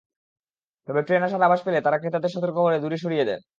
[0.87, 3.41] তবে ট্রেন আসার আভাস পেলে তাঁরা ক্রেতাদের সতর্ক করে দূরে সরিয়ে দেন।